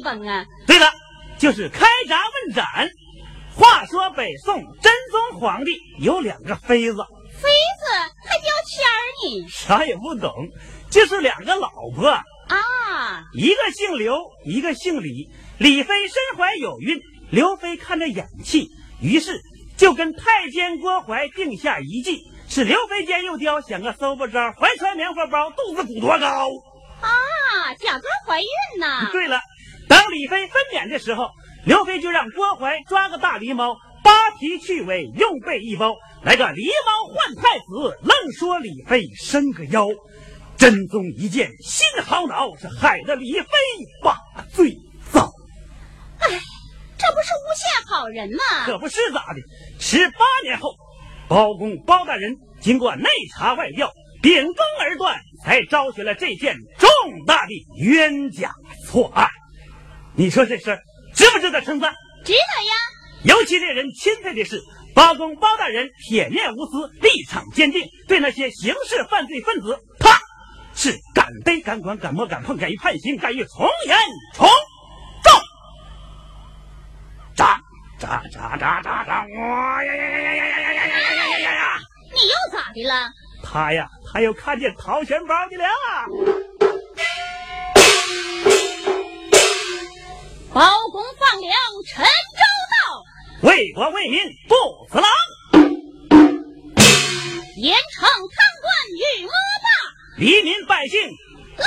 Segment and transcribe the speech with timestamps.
[0.00, 0.46] 风啊？
[0.66, 0.86] 对了，
[1.38, 2.64] 就是开闸问斩。
[3.54, 7.92] 话说北宋真宗皇帝有两个妃子，妃子
[8.26, 8.98] 还标签儿
[9.42, 9.46] 呢？
[9.50, 10.48] 啥也不懂，
[10.90, 12.24] 就是两个老婆啊，
[13.34, 15.28] 一个姓刘，一个姓李。
[15.58, 18.70] 李妃身怀有孕，刘妃看着眼气，
[19.00, 19.40] 于是
[19.76, 26.48] 就跟太监郭槐定下一计，使刘妃见幼雕，想个搜不着，怀揣棉花包，肚子鼓多高
[27.02, 29.10] 啊，假装怀孕呢。
[29.12, 29.40] 对了，
[29.92, 31.28] 当李妃分娩的时候。
[31.64, 39.86] 刘飞就让郭槐抓个大狸猫，扒皮去尾，又背一包，来个狸猫换太子，愣说李妃伸个腰。
[40.56, 43.46] 真宗一见心好恼，是害得李妃
[44.02, 44.16] 把
[44.52, 44.76] 罪
[45.12, 45.20] 遭。
[46.18, 46.28] 哎，
[46.98, 48.66] 这不是诬陷好人吗？
[48.66, 49.40] 可不是咋的？
[49.78, 50.74] 十八年后，
[51.28, 56.90] 包公包大人经过内查外调，秉公而断，才昭雪了这件重
[57.24, 58.52] 大的冤假
[58.84, 59.28] 错案。
[60.14, 60.78] 你说这事？
[61.14, 61.92] 值不值得称赞？
[62.24, 62.72] 值得呀！
[63.24, 64.60] 尤其令人钦佩的是，
[64.94, 70.18] 包公包大人铁面无私，立场坚定，对那些刑事犯罪分子，啪，
[70.74, 73.96] 是敢逮敢管敢摸敢碰，敢于判刑，敢于从严
[74.34, 74.48] 从
[75.22, 75.32] 重。
[77.34, 77.60] 扎
[77.98, 79.26] 扎扎扎扎扎！
[79.38, 81.78] 哇呀呀呀呀呀呀呀呀呀呀呀呀！
[82.12, 83.10] 你又咋的了？
[83.44, 85.64] 他呀，他又看见掏钱包的了。
[90.54, 90.60] 包
[90.92, 91.50] 公放粮，
[91.88, 92.42] 陈州
[92.72, 94.54] 到，为国为民不
[94.92, 95.06] 死狼。
[97.56, 99.30] 严惩贪官与恶
[99.62, 99.66] 霸，
[100.18, 101.00] 黎民百姓
[101.56, 101.64] 乐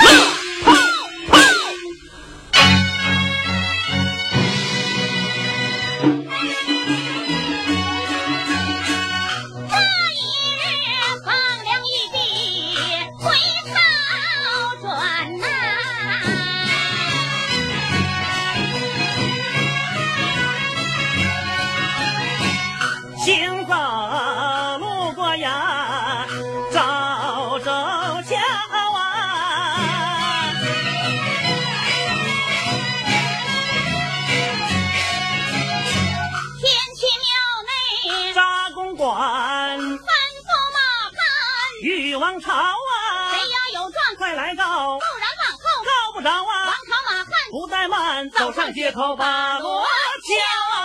[48.56, 49.84] 上街头把锣
[50.24, 50.32] 敲
[50.72, 50.80] 啊！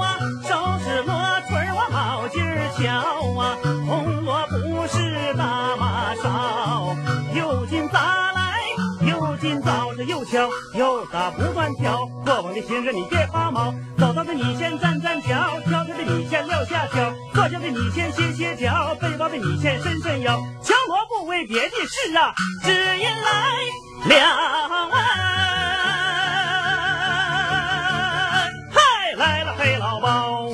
[0.00, 0.16] 啊！
[0.48, 1.12] 收拾锣
[1.46, 2.42] 槌往好劲
[2.78, 2.88] 敲
[3.38, 3.58] 啊！
[3.62, 6.96] 铜锣不是大马勺。
[7.34, 8.58] 又进砸来，
[9.02, 12.08] 又进凿着又敲，又打不断跳。
[12.50, 20.34] 我的新人你别发毛，走道的你先站站脚，跳跳的你先撂下脚，坐下的你先歇歇脚，背包的你先伸伸腰。
[20.60, 24.68] 敲锣不为别的事啊，只因来了啊！
[28.72, 28.80] 嗨，
[29.16, 30.48] 来了黑老包。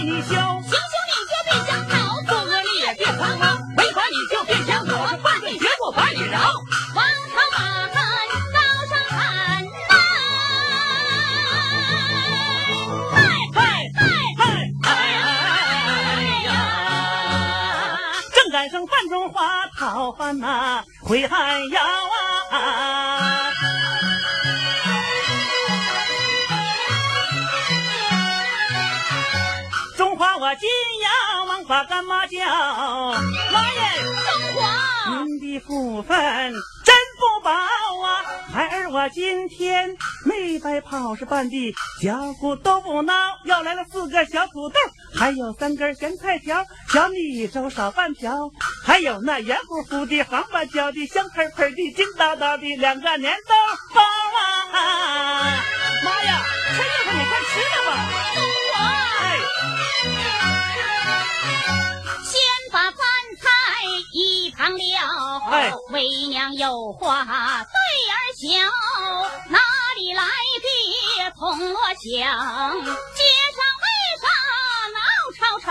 [0.00, 1.94] 你修，行凶你就别想逃，
[2.26, 3.44] 作恶你也别藏猫，
[3.76, 6.38] 违法你就别想躲，犯罪绝不把你饶。
[6.94, 7.98] 王朝马汉
[8.54, 8.56] 高
[8.86, 9.18] 声喊
[9.64, 9.92] 呐，
[13.12, 13.16] 嗨
[13.54, 13.56] 嗨
[13.96, 14.00] 嗨
[14.84, 14.86] 嗨
[16.44, 16.48] 呀！
[18.34, 21.80] 正赶上范中华讨饭呐，回汉窑
[22.52, 23.37] 啊。
[30.48, 30.66] 我今
[31.02, 36.16] 要忙把干妈叫，妈耶，中华，您的福分
[36.86, 38.24] 真不薄啊！
[38.50, 43.12] 孩儿我今天没白跑，是半地脚骨都不孬，
[43.44, 44.76] 要来了四个小土豆，
[45.14, 48.50] 还有三根咸菜条，小米粥少半条，
[48.86, 53.54] 还有那圆乎乎的黄瓜椒的香喷喷的金叨叨的两个粘豆
[53.94, 54.00] 包
[54.72, 55.62] 啊！
[56.06, 56.42] 妈呀，
[56.74, 58.47] 趁热乎你快吃了吧！
[65.50, 67.78] 了，为娘有话对
[68.10, 68.48] 儿笑，
[69.48, 69.58] 哪
[69.96, 70.22] 里来
[70.62, 71.98] 的铜锣响？
[72.04, 73.22] 街
[73.54, 73.86] 上为
[74.20, 74.26] 啥
[74.94, 74.98] 闹
[75.36, 75.66] 吵吵？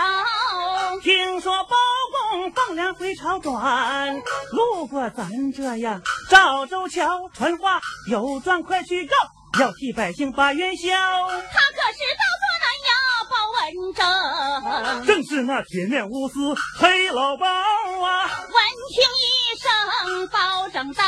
[1.00, 1.76] 听说包
[2.12, 4.22] 公风放粮回朝转，
[4.52, 6.00] 路过咱这呀
[6.30, 9.14] 赵州桥，传话有状快去告，
[9.60, 10.88] 要替百姓把冤消。
[13.94, 16.34] 正，正是那铁面无私
[16.78, 18.28] 黑老包啊！
[18.28, 18.56] 闻
[18.90, 21.02] 听一声包拯道，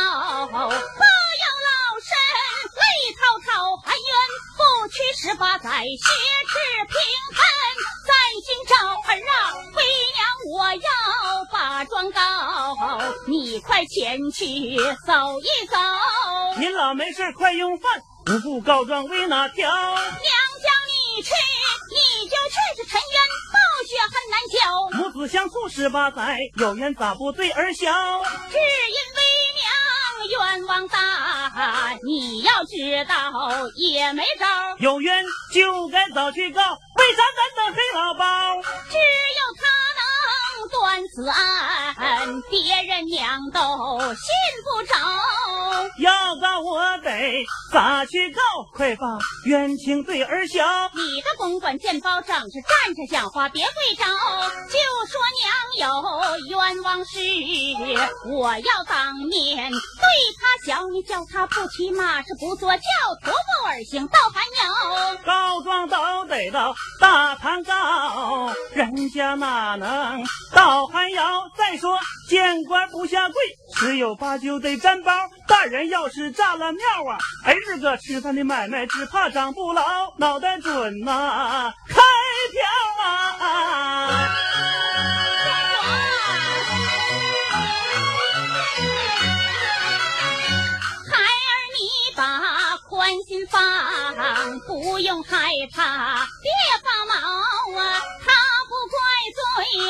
[0.47, 2.11] 不由老身
[2.77, 2.81] 泪
[3.17, 4.11] 滔滔，含冤
[4.57, 6.05] 不屈十八载，血
[6.49, 6.55] 耻
[6.87, 6.95] 平
[7.37, 7.41] 恨，
[8.07, 8.11] 在
[8.45, 9.33] 今朝儿啊，
[9.75, 9.79] 为
[10.15, 10.19] 娘
[10.53, 10.89] 我要
[11.53, 12.19] 把状告，
[13.27, 15.77] 你快前去走一走。
[16.59, 19.71] 您老没事快用饭，无故告状为哪条？
[19.71, 20.50] 娘叫
[21.17, 21.31] 你去，
[21.91, 23.21] 你就去，是尘冤
[23.53, 23.59] 报
[23.89, 24.59] 血很难消。
[24.99, 27.91] 母子相处十八载，有冤咋不对儿消？
[28.51, 29.21] 只因为
[29.57, 29.69] 娘
[30.31, 34.47] 冤枉大，你要知道也没招。
[34.79, 38.63] 有冤就该早去告，为啥咱等黑老包？
[38.63, 39.90] 只有他能
[40.71, 43.61] 断此案，别人娘都
[44.01, 44.17] 信
[44.65, 44.95] 不着。
[45.99, 48.41] 要告我得咋去告？
[48.75, 50.65] 快把冤情对儿消。
[50.95, 54.05] 你的公馆见包拯是站着讲话，别跪着。
[54.69, 57.19] 就说娘有冤枉事，
[58.27, 59.79] 我要当面对
[60.39, 60.87] 他笑。
[60.89, 62.81] 你叫他不骑马，是不坐轿，
[63.23, 65.17] 徒步而行到寒窑。
[65.25, 70.25] 告状都得到大堂告，人家哪能
[70.61, 71.51] 老寒窑？
[71.57, 71.99] 再说
[72.29, 73.35] 见官不下跪，
[73.75, 75.11] 十有八九得沾包。
[75.49, 77.17] 大人要是炸了庙啊，
[77.47, 79.83] 哎，日个吃饭的买卖只怕长不牢。
[80.19, 81.95] 脑袋准呐，开
[82.53, 82.61] 票
[83.49, 84.29] 啊！
[93.11, 96.53] 把宽心放，不用害怕，别
[96.85, 97.15] 发毛
[97.77, 98.01] 啊！
[98.25, 98.31] 他
[98.69, 98.95] 不怪
[99.35, 99.43] 罪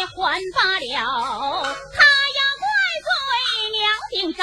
[0.06, 2.00] 还罢了，他
[2.38, 2.64] 要怪
[3.04, 3.12] 罪
[3.72, 3.78] 娘
[4.10, 4.42] 顶着。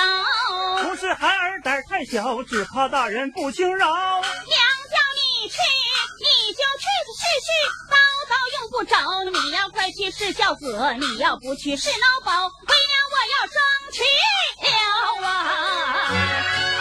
[0.84, 3.88] 不是孩儿胆太小，只怕大人不轻饶。
[3.88, 5.58] 娘叫你去，
[6.20, 6.86] 你就去
[7.18, 7.50] 去去，
[7.90, 7.98] 叨
[8.30, 8.96] 叨用不着。
[9.42, 12.32] 你要快去是孝子，你要不去是孬宝。
[12.46, 13.58] 为娘我要争
[13.92, 14.04] 取
[14.70, 15.30] 了啊！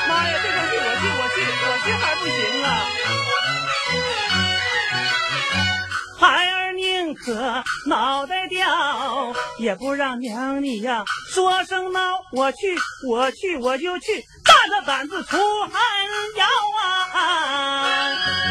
[0.08, 1.08] 妈呀，这个去我去
[1.86, 2.66] 我去我去还不行啊！
[6.18, 8.66] 孩儿宁可脑袋掉，
[9.58, 12.00] 也不让娘你呀说声孬。
[12.32, 12.76] 我去
[13.08, 15.72] 我去我就去，大着胆子出汗
[16.36, 16.44] 窑
[17.14, 18.45] 啊！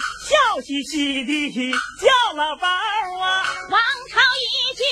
[0.00, 2.66] 笑嘻嘻地叫老包
[3.20, 3.44] 啊！
[3.70, 4.84] 王朝一见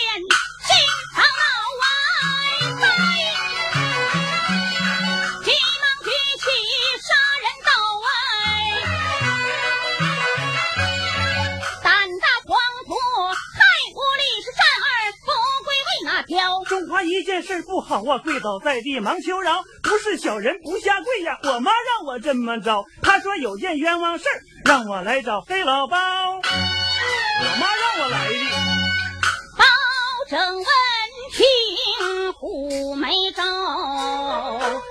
[17.49, 24.25] 事不好啊，跪倒在地忙求饶，不是小人不下跪呀，我妈让我这么着，她说有件冤枉事
[24.67, 26.41] 让我来找黑老包，我
[27.59, 28.35] 妈让我来的。
[29.57, 29.65] 包
[30.29, 30.67] 拯闻
[31.33, 33.43] 听虎眉招，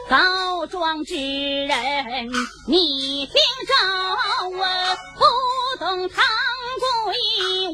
[0.10, 2.28] 告状之人
[2.68, 3.36] 你听
[3.68, 3.74] 着
[4.64, 5.22] 啊，不
[5.78, 6.10] 懂
[6.78, 7.14] 堂规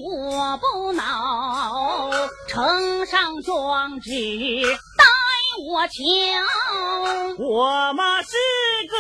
[0.02, 2.10] 我不恼，
[2.48, 4.10] 呈上状纸
[4.98, 5.04] 待
[5.68, 5.94] 我瞧。
[7.38, 8.30] 我妈是
[8.90, 8.96] 个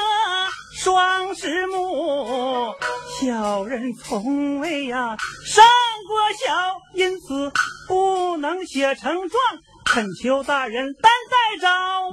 [0.75, 2.74] 双师母，
[3.19, 5.65] 小人从未呀上
[6.07, 6.53] 过小，
[6.95, 7.51] 因此
[7.88, 9.41] 不能写成状，
[9.86, 11.67] 恳求大人担待着。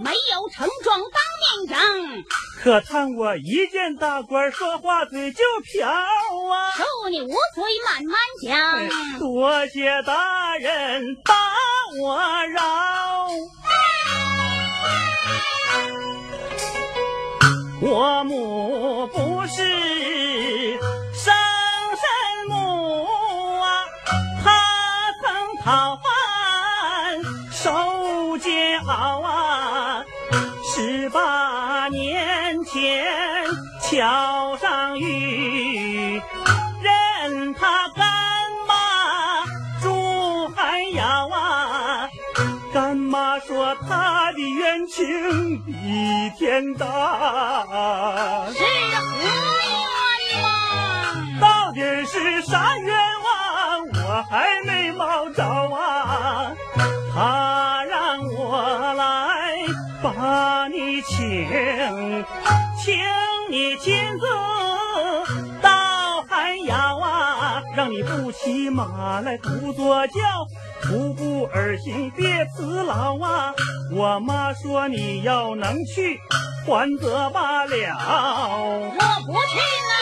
[0.04, 0.68] 没有成，
[2.62, 6.70] 可叹我一见大官，说话嘴就瓢啊！
[6.72, 9.18] 恕你无罪慢慢讲。
[9.18, 11.34] 多谢大人把
[12.00, 12.60] 我饶。
[17.82, 19.56] 我母不是
[21.14, 21.32] 生
[21.96, 22.04] 身
[22.48, 23.06] 母
[23.58, 23.86] 啊，
[24.44, 24.50] 她
[25.22, 26.02] 曾讨饭
[27.50, 30.04] 受煎熬啊，
[30.74, 31.49] 十八
[31.90, 33.04] 年前
[33.82, 36.22] 桥上遇，
[36.82, 38.06] 任他干
[38.66, 38.74] 妈
[39.82, 42.08] 住寒窑啊，
[42.72, 45.72] 干妈说他的冤冤情比
[46.38, 46.86] 天大。
[48.52, 49.26] 是何
[50.30, 51.40] 冤枉？
[51.40, 53.88] 到底是啥冤枉？
[53.94, 56.52] 我还没捞着啊！
[57.12, 57.69] 他
[61.30, 61.46] 请，
[62.82, 62.98] 请
[63.50, 64.26] 你亲自
[65.62, 70.14] 到寒窑啊，让你不骑马来不坐轿，
[70.82, 73.54] 徒步而行别辞劳啊！
[73.92, 76.18] 我妈说你要能去，
[76.66, 77.70] 还则罢了。
[77.70, 79.92] 我不去了。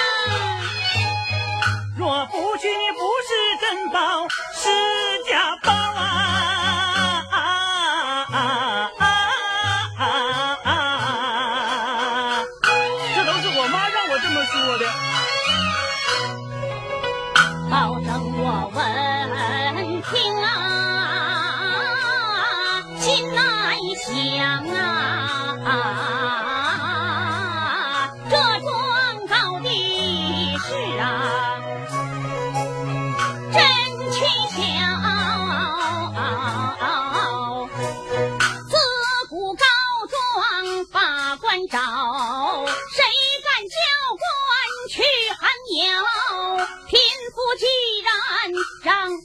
[1.98, 3.28] 若不去，你不是
[3.60, 4.70] 真宝，是
[5.30, 5.74] 假宝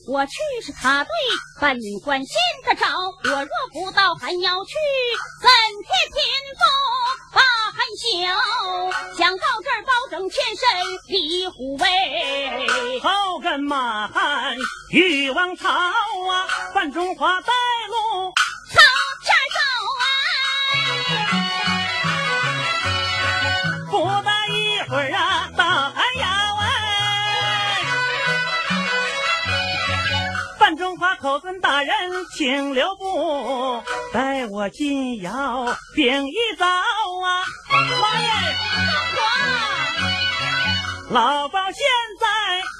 [0.06, 0.34] 我去
[0.66, 1.10] 是他对，
[1.62, 2.88] 本官先得找。
[3.24, 4.74] 我若不到寒窑去，
[5.42, 5.50] 怎
[5.82, 6.20] 替贫
[6.60, 6.62] 妇
[7.34, 7.42] 把
[7.72, 8.04] 寒休？
[9.18, 10.62] 想到这儿，包拯欠身
[11.08, 11.88] 李虎威。
[13.00, 13.10] 好
[13.42, 14.58] 跟马汉
[14.92, 17.54] 欲王朝啊，范中华带
[17.88, 18.34] 路。
[18.74, 18.82] 朝
[19.24, 19.60] 这儿走
[20.02, 20.06] 啊！
[23.92, 23.94] 不
[24.24, 24.54] 大一
[24.90, 25.23] 会儿啊，
[31.24, 31.96] 口尊大人，
[32.36, 37.46] 请留步，待我进窑禀一遭啊！
[38.02, 38.28] 妈耶！
[41.12, 41.82] 老包现
[42.20, 42.28] 在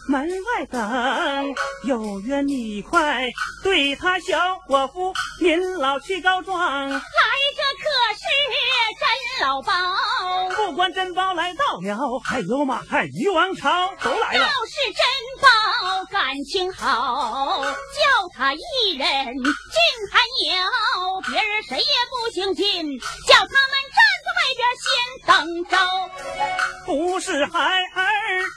[0.10, 3.30] 门外等，有冤你快
[3.64, 6.90] 对他小伙夫，您老去告状。
[6.90, 8.24] 来这可是
[9.00, 9.72] 真老包。
[10.56, 14.48] 不管真包来到了，还有马汉于王朝都来了要。
[14.66, 15.04] 是真
[15.42, 18.60] 包感情好，叫他一
[18.98, 19.44] 人进
[20.12, 24.88] 寒窑，别人谁也不行进，叫他们站在外边先
[25.28, 25.78] 等着。
[26.86, 28.02] 不是孩儿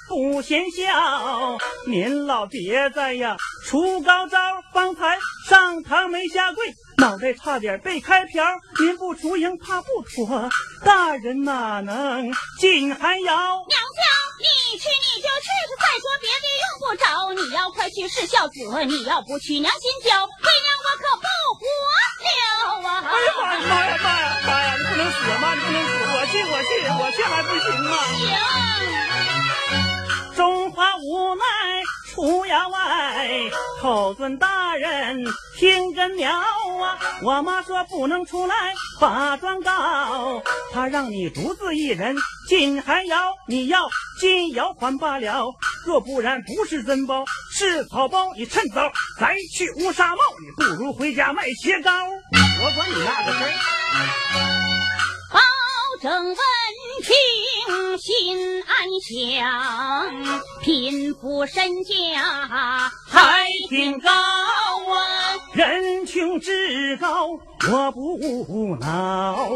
[0.09, 4.38] 不嫌小，您老别在呀出高招，
[4.73, 5.18] 方才
[5.49, 8.45] 上堂没下跪，脑袋差点被开瓢。
[8.81, 10.49] 您不出营怕不妥，
[10.85, 13.35] 大人哪能进寒窑？
[13.35, 14.03] 娘家，
[14.38, 15.49] 你去你就去，
[15.79, 17.05] 再说别的用不着。
[17.33, 21.25] 你要快去是孝子，你要不去娘心焦，为娘我可不
[21.59, 21.65] 活
[22.25, 22.31] 了
[22.87, 22.91] 啊！
[23.07, 24.67] 哎呀妈呀妈呀妈呀妈呀！
[24.79, 25.91] 你不能死啊妈，你不能死！
[26.17, 27.93] 我去我去我去还不行吗？
[28.17, 28.25] 行，
[30.37, 31.43] 中华无奈
[32.11, 33.50] 出窑外，
[33.81, 35.25] 口尊大人
[35.59, 36.99] 听根苗啊！
[37.23, 40.43] 我妈说不能出来把状告，
[40.75, 42.14] 她让你独自一人
[42.50, 43.88] 进寒窑，你要
[44.21, 45.47] 进窑还罢了，
[45.87, 51.90] 若不然不是真包是草包，你趁早再去乌纱帽，你不如回家卖鞋膏。
[51.90, 53.50] 我管你那个事儿。
[55.33, 55.40] 保
[56.02, 56.37] 证闻
[57.02, 57.14] 听
[57.99, 58.68] 心安
[59.02, 62.23] 详，贫富身价
[63.08, 67.28] 还挺高啊，人穷志高
[67.70, 69.49] 我不恼，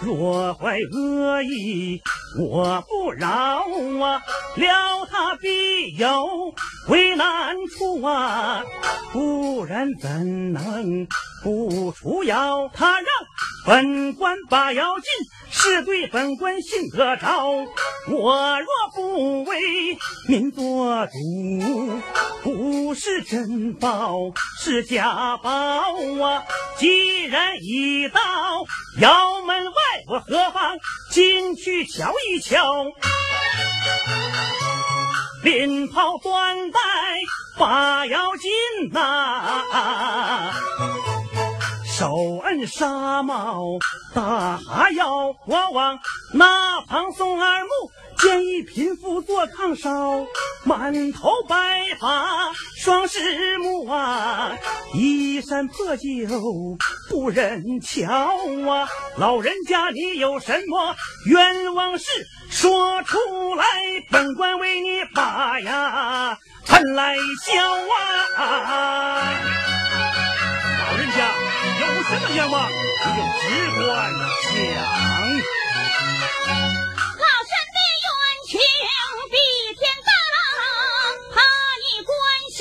[0.00, 2.00] 若怀恶意
[2.38, 3.28] 我不饶
[4.02, 4.22] 啊，
[4.56, 6.54] 了他必有
[6.88, 8.62] 为难处啊，
[9.12, 11.06] 不然怎能
[11.42, 12.70] 不出窑？
[12.72, 13.06] 他让
[13.66, 15.04] 本官把窑进，
[15.56, 17.64] 是对本官性得着。
[18.08, 19.96] 我若不为
[20.28, 21.12] 民做主，
[22.42, 26.42] 不是真宝是假宝啊！
[26.76, 28.20] 既然已到
[29.00, 29.72] 窑门外，
[30.08, 30.76] 我何妨
[31.12, 32.60] 进去瞧一瞧？
[35.44, 36.80] 拎袍端带
[37.58, 40.52] 把窑进呐、
[41.96, 43.78] 手摁纱帽
[44.12, 45.96] 打哈腰，我往
[46.32, 47.68] 那旁送二目，
[48.18, 50.26] 见一贫妇坐炕烧，
[50.64, 51.56] 满头白
[52.00, 54.56] 发双狮目啊，
[54.94, 56.76] 衣衫破旧
[57.10, 60.96] 不忍瞧啊，老人家你有什么
[61.26, 62.06] 冤枉事
[62.50, 63.18] 说出
[63.54, 63.64] 来，
[64.10, 66.36] 本官为你把呀
[66.66, 67.14] 喷来
[67.46, 69.83] 消啊！
[71.86, 73.42] 有什么愿望，你就只
[73.86, 74.52] 管讲。
[77.20, 78.06] 老身的冤
[78.46, 78.52] 情
[79.30, 79.34] 比
[79.78, 80.08] 天大，
[81.32, 81.36] 怕
[81.82, 82.10] 你管
[82.50, 82.58] 小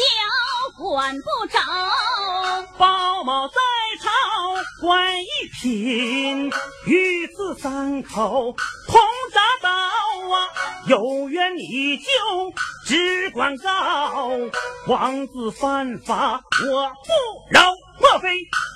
[0.78, 0.84] 管
[1.22, 1.58] 不着。
[2.78, 3.56] 包某在
[4.02, 4.10] 朝
[4.82, 5.28] 官一
[5.62, 6.52] 品，
[6.86, 8.54] 与子三口
[8.88, 9.00] 同
[9.32, 10.36] 铡刀啊！
[10.88, 12.04] 有冤你就
[12.86, 14.30] 只管告，
[14.88, 17.62] 王子犯法我不饶。
[18.00, 18.30] 莫非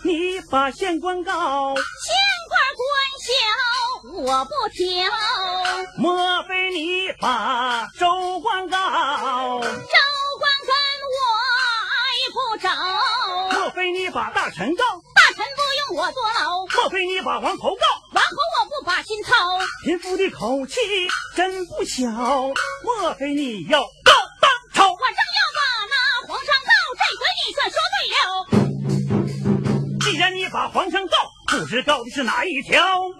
[0.03, 1.75] 你把县官告？
[1.75, 2.15] 县
[2.49, 2.85] 官官
[3.23, 3.29] 小
[4.21, 4.85] 我不挑。
[5.97, 8.77] 莫非你把州官告？
[8.77, 9.67] 州
[10.39, 10.71] 官跟
[11.15, 11.17] 我
[11.93, 11.97] 挨
[12.33, 12.69] 不着。
[13.59, 14.83] 莫非你把大臣告？
[15.15, 16.65] 大臣不用我坐牢。
[16.65, 17.85] 莫非你把王侯告？
[18.13, 19.33] 王侯我不把心操。
[19.83, 20.79] 贫妇的口气
[21.35, 22.05] 真不小。
[22.83, 23.83] 莫非你要
[30.49, 31.15] 把皇上告，
[31.47, 32.81] 不知告的是哪一条？
[33.01, 33.11] 我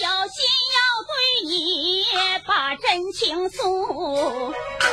[0.00, 1.10] 有心要对
[1.46, 2.04] 你
[2.46, 4.90] 把真情诉，不知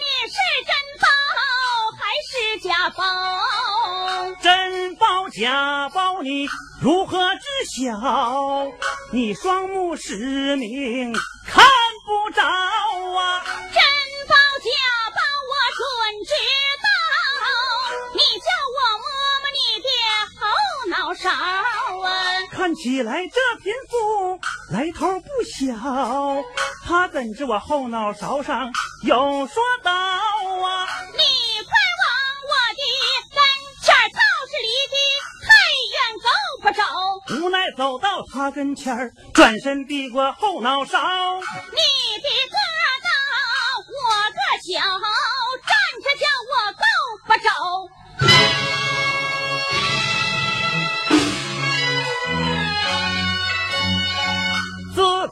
[0.00, 0.34] 你是
[0.66, 1.06] 真包
[1.98, 2.30] 还是
[2.66, 3.02] 假包？
[4.42, 6.48] 真包假包，你
[6.80, 7.42] 如何知
[7.84, 8.72] 晓？
[9.12, 11.12] 你双目失明，
[11.46, 11.64] 看
[12.06, 13.44] 不着啊！
[13.44, 13.82] 真
[14.26, 15.80] 包假包，我准
[16.24, 16.30] 知。
[21.12, 22.12] 少啊！
[22.52, 25.74] 看起来这贫妇来头不小，
[26.86, 28.70] 他怎知我后脑勺上
[29.02, 29.16] 有
[29.48, 30.86] 说道啊？
[31.12, 32.06] 你快往
[32.46, 32.82] 我的
[33.34, 33.42] 跟
[33.82, 34.96] 前倒是离得
[35.44, 35.50] 太
[35.90, 36.28] 远，够
[36.62, 36.80] 不着。
[37.42, 40.96] 无奈走到他跟前儿，转身避过后脑勺。
[41.00, 41.80] 你
[42.22, 42.56] 的个
[43.02, 43.10] 大，
[43.84, 43.92] 我
[44.30, 46.84] 个小，站着叫我够
[47.26, 47.50] 不着。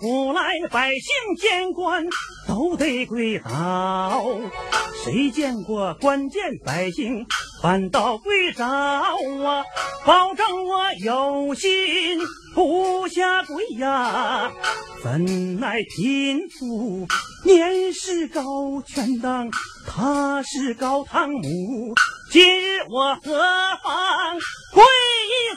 [0.00, 2.06] 古来百姓见官
[2.46, 4.24] 都得跪倒，
[5.02, 7.26] 谁见过官见百姓
[7.60, 9.64] 反倒跪着啊？
[10.04, 12.20] 保证我有心
[12.54, 14.52] 不下跪呀！
[15.02, 17.08] 怎奈贫妇
[17.44, 19.50] 年事高，权当
[19.84, 21.94] 他是高堂母，
[22.30, 23.32] 今日我何
[23.82, 24.38] 妨
[24.72, 24.84] 跪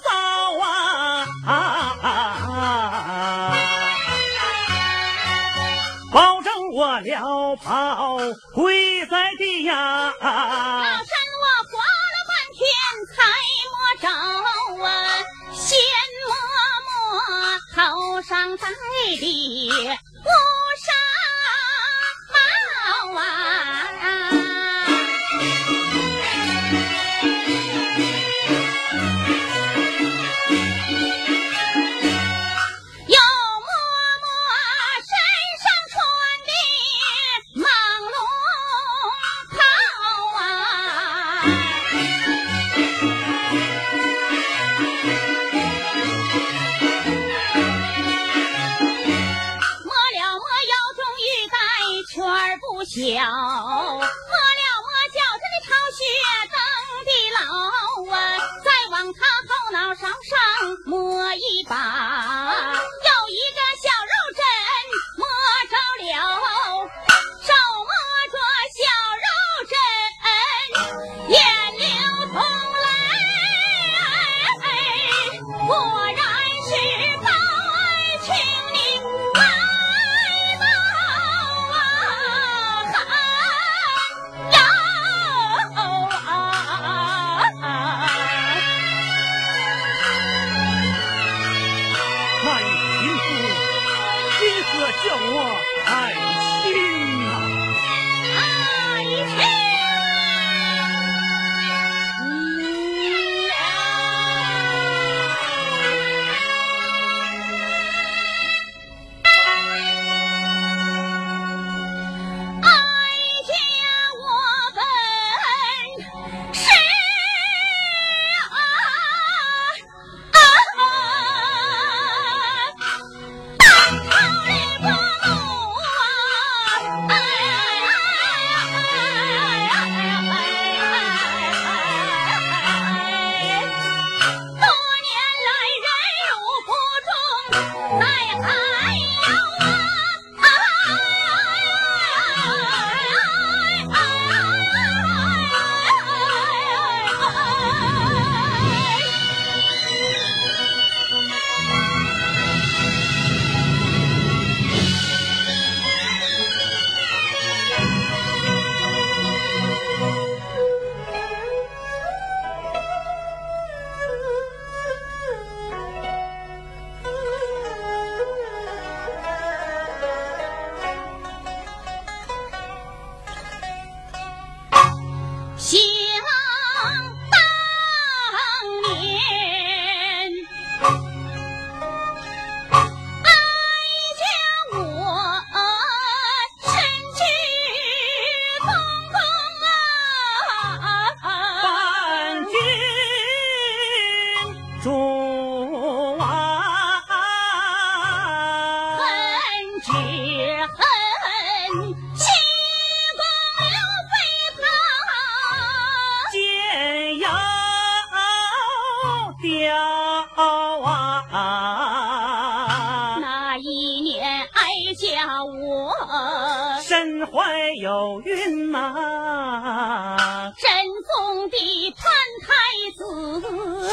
[0.10, 1.28] 倒啊？
[1.46, 1.54] 啊
[2.02, 3.54] 啊啊！
[6.12, 8.18] 保证我了袍
[8.54, 9.74] 跪在地呀！
[10.20, 11.74] 老身我滑
[12.12, 12.60] 了半天
[13.08, 13.12] 才
[13.72, 14.04] 摸着
[14.84, 14.90] 啊，
[15.54, 15.64] 先
[16.28, 16.30] 摸
[16.86, 16.92] 摸
[17.76, 18.68] 头上戴
[19.20, 19.24] 的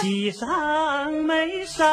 [0.00, 1.84] 喜上眉梢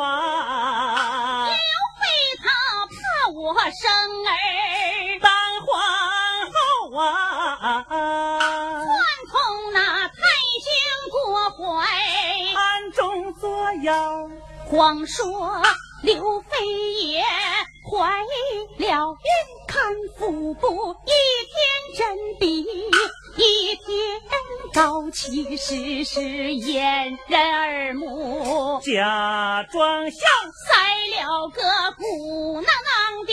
[0.00, 1.54] 啊，刘
[1.98, 2.06] 妃
[2.38, 2.44] 她
[2.86, 2.94] 怕
[3.30, 3.66] 我生
[4.26, 4.30] 儿，
[5.20, 5.32] 当
[5.66, 5.68] 皇
[6.52, 8.86] 后啊，串
[9.28, 9.34] 通
[9.72, 10.14] 那太
[10.62, 10.68] 监
[11.10, 11.84] 过怀。
[12.54, 14.30] 暗中作妖，
[14.70, 15.60] 谎说
[16.02, 16.48] 刘妃
[17.08, 17.24] 也
[17.90, 18.22] 怀了
[18.78, 19.18] 孕，
[19.66, 21.10] 看腹部一
[21.50, 21.56] 天
[21.98, 22.64] 真比
[23.36, 23.86] 一天
[24.72, 30.20] 高，其实是掩人耳目，假装像
[30.66, 31.62] 塞了个
[31.96, 33.32] 鼓囊囊的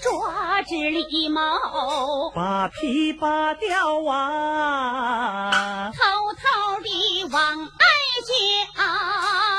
[0.00, 5.98] 抓只狸猫，把皮扒掉啊，偷
[6.34, 7.66] 偷地往哀
[8.24, 8.34] 家。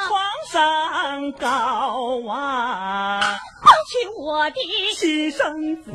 [0.07, 0.17] 床
[0.51, 1.47] 上搞
[2.31, 4.55] 啊，抱去我的，
[4.95, 5.91] 亲生子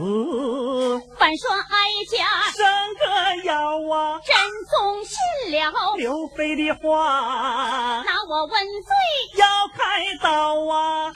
[1.19, 2.27] 反说哀家。
[2.53, 3.05] 生个
[3.45, 3.55] 妖
[3.95, 4.37] 啊，真
[4.69, 5.17] 宗信
[5.53, 8.03] 了，刘备的话。
[8.05, 8.93] 拿我问罪，
[9.39, 9.79] 要开
[10.23, 10.29] 刀
[10.71, 11.13] 啊，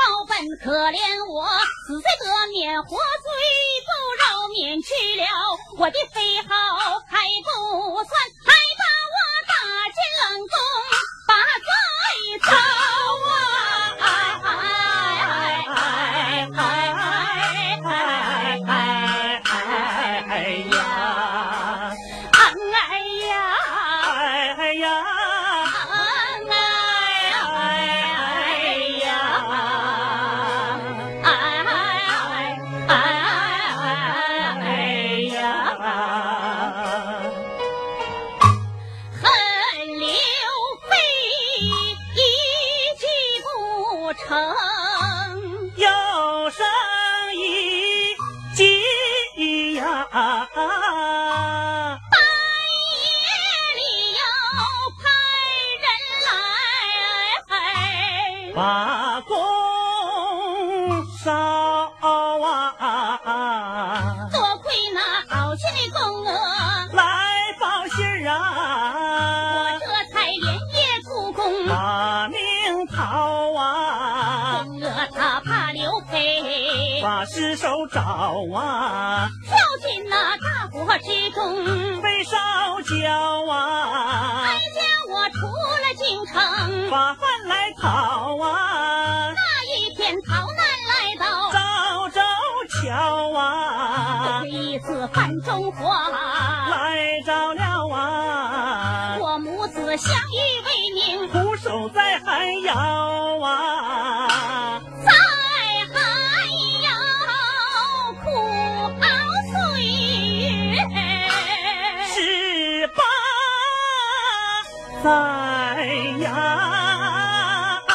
[0.00, 0.32] 报本，
[0.64, 0.96] 可怜
[1.28, 1.44] 我
[1.86, 2.96] 死在得面，活罪
[3.84, 4.88] 不饶，免去
[5.20, 5.24] 了
[5.76, 6.48] 我的非好
[7.06, 7.48] 还不
[8.02, 8.12] 算，
[77.10, 78.00] 把尸首找
[78.54, 82.36] 啊，跳进那大火之中，被烧
[82.82, 89.42] 焦啊哀，家我出了京城，把饭来讨啊，那
[89.74, 91.50] 一天逃难来到。
[91.50, 92.20] 赵州
[92.80, 96.10] 桥啊，这一次饭中话，
[96.70, 102.72] 来着了啊，我母子相依为命，苦守在寒窑
[103.42, 104.28] 啊，
[115.02, 115.08] 载
[116.20, 117.90] 呀，每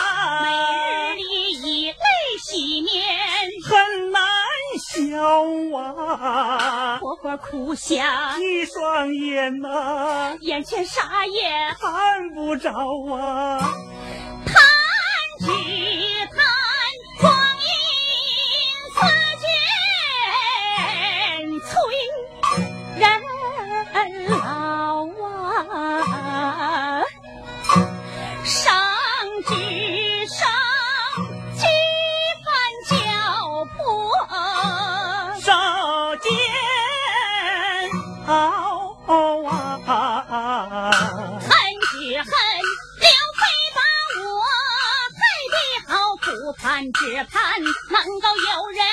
[1.14, 1.22] 日里
[1.62, 1.96] 以泪
[2.42, 3.04] 洗面，
[3.64, 4.24] 很难
[4.80, 5.14] 消
[5.78, 11.44] 啊，活活哭瞎，一双眼呐、眼前啥也
[11.80, 12.72] 看不着
[13.14, 13.60] 啊，
[47.16, 48.84] 只盼能够有人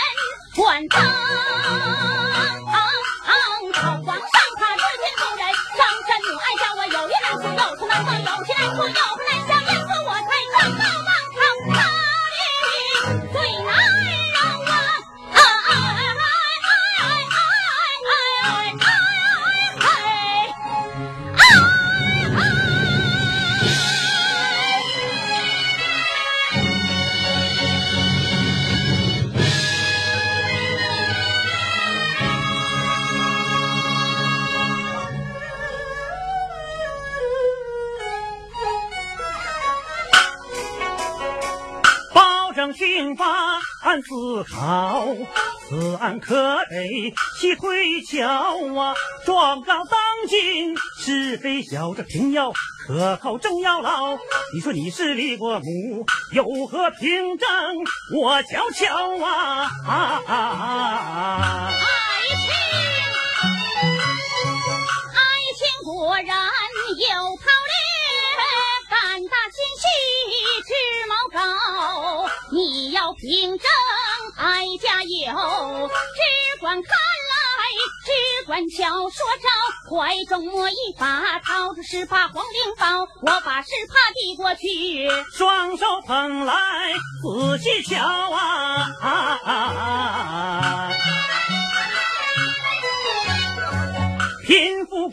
[0.55, 1.03] 管当。
[3.73, 4.25] 朝皇上
[4.61, 5.43] 他知天不仁，
[5.77, 9.51] 张真母爱家我有一难处，有处难放，有情难处，有不难消，
[42.83, 43.25] 正刑法
[43.85, 45.07] 按思考，
[45.68, 48.27] 此案可得细推敲
[48.77, 48.92] 啊。
[49.25, 52.53] 状告当今是非小，这平要
[52.85, 54.18] 可靠正要牢。
[54.53, 57.49] 你说你是李国母，有何凭证？
[58.16, 59.71] 我瞧瞧啊！
[59.87, 61.85] 啊爱
[62.35, 62.51] 情，
[65.14, 65.23] 爱
[65.57, 67.92] 情果然有套理，
[69.29, 69.85] 大心细
[70.67, 70.71] 知
[71.09, 71.41] 谋高。
[72.51, 73.67] 你要凭证，
[74.37, 76.91] 哀家有，只管看
[77.31, 77.37] 来，
[78.05, 79.49] 只管瞧说招，
[79.91, 85.09] 怀中摸一把，掏出十把黄绫包，我把十帕递过去。
[85.33, 86.55] 双手捧来，
[87.23, 88.89] 仔细瞧啊！
[89.01, 90.02] 啊啊啊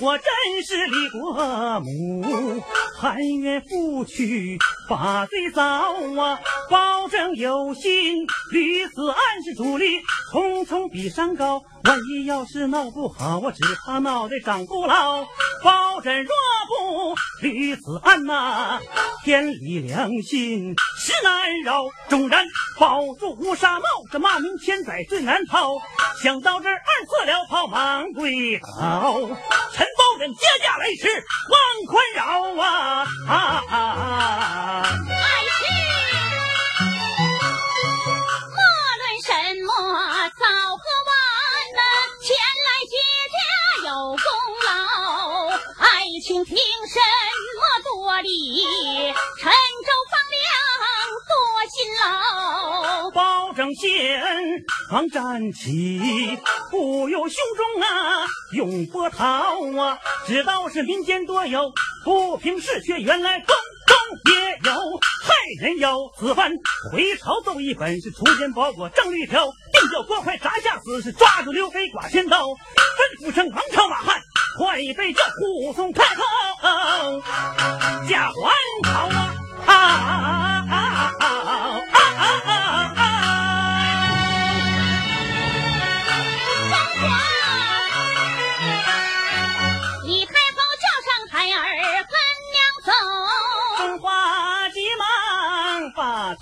[0.01, 0.23] 我真
[0.65, 1.33] 是李国
[1.81, 2.63] 母，
[2.95, 4.57] 含冤负屈
[4.88, 6.39] 把罪遭啊！
[6.69, 9.99] 保证有心，屡次暗示主力，
[10.31, 11.62] 匆匆比山高。
[11.89, 15.25] 万一要是闹不好，我只怕脑袋长不牢。
[15.63, 16.30] 包拯若
[16.67, 18.80] 不屡次案呐、
[19.23, 21.86] 天理良心实难饶。
[22.08, 22.45] 纵然
[22.78, 25.80] 保住乌纱帽，这骂名千载最难逃。
[26.21, 29.17] 想到这，二次了跑，忙归倒。
[29.73, 31.08] 陈包拯接驾来迟，
[31.49, 33.08] 望宽饶啊！
[33.28, 34.84] 啊啊啊！
[38.56, 38.60] 莫
[38.99, 39.34] 论什
[39.65, 39.71] 么
[40.30, 40.45] 早
[44.10, 44.24] 有功
[44.65, 45.50] 劳。
[45.78, 47.00] 爱情凭什
[47.60, 48.28] 么多礼？
[49.39, 50.41] 沉舟放粮
[51.30, 51.32] 多
[51.69, 53.12] 辛劳。
[53.12, 54.19] 保证先
[54.91, 56.39] 忙站起，
[56.72, 59.28] 不由胸中啊涌波涛
[59.80, 60.00] 啊！
[60.26, 61.72] 知道是民间多有
[62.04, 63.56] 不平事，却原来更
[64.26, 64.34] 也
[64.69, 64.72] 有
[65.24, 65.98] 害人妖。
[66.17, 66.52] 此番
[66.91, 72.56] 回朝奏一本，是锄奸保国正律条，定叫郭槐砸下死，是抓住刘备剐千刀，吩
[73.22, 74.22] 咐声王朝马汉，
[74.58, 77.22] 快备叫护送太后
[78.08, 78.52] 驾还
[78.84, 79.36] 朝啊！
[79.65, 79.76] 啊啊
[80.69, 80.76] 啊啊
[81.19, 81.26] 啊
[81.89, 82.68] 啊啊啊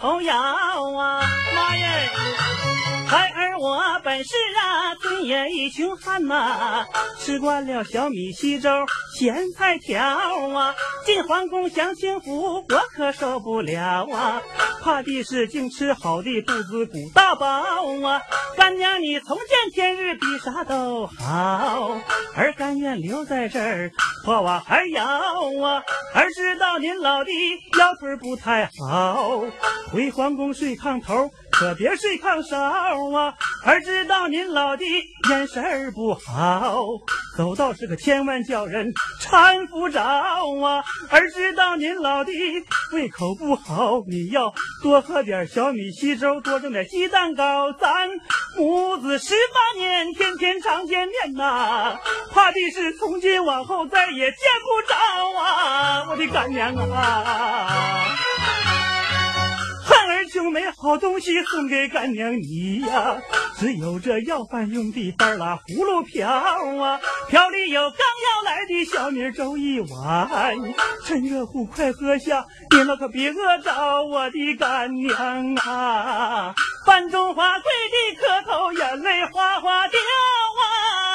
[0.07, 0.56] 欧阳。
[3.33, 4.29] 孩儿我本是
[4.61, 6.85] 啊，尊严一穷汉呐、
[7.19, 8.69] 吃惯了小米稀粥、
[9.17, 9.99] 咸菜条
[10.49, 14.41] 啊，进皇宫享清福，我可受不了啊！
[14.81, 17.47] 怕的是净吃好的，肚子鼓大包
[18.05, 18.21] 啊！
[18.55, 21.97] 干娘你从见天日比啥都好，
[22.35, 23.91] 儿甘愿留在这儿
[24.23, 25.83] 破瓦还摇啊！
[26.13, 27.31] 儿知道您老的
[27.77, 29.43] 腰腿不太好，
[29.91, 32.55] 回皇宫睡炕头，可别睡炕梢
[33.17, 33.33] 啊！
[33.65, 34.85] 儿知道您老的
[35.27, 36.85] 眼神不好，
[37.35, 40.83] 走道是个千万叫人搀扶着啊！
[41.09, 42.31] 儿知道您老的
[42.93, 48.07] 胃口不好，你要多喝点小米稀粥，多蒸点鸡蛋糕，咱
[48.55, 51.97] 母子十八年，天天常见面呐、
[52.33, 54.95] 怕的是从今往后再也见不着
[55.41, 56.07] 啊！
[56.11, 58.15] 我的干娘啊！
[59.87, 63.21] 汉儿就没好东西送给干娘你呀，
[63.57, 70.29] 只有这要饭用的半拉葫芦瓢啊，瓢里有刚要来的小米粥一碗，
[71.05, 76.53] 趁热乎快喝下，您老可别饿着我的干娘啊！
[76.85, 81.06] 范中华跪地磕头，眼泪哗哗掉啊！